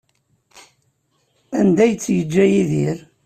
[1.59, 2.99] Anda ay tt-yeǧǧa Yidir?